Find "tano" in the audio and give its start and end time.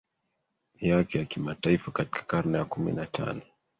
3.05-3.41